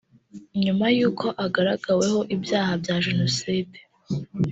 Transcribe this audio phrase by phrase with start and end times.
[0.63, 3.77] nyuma y’uko agaragaweho ibyaha bya Jenoside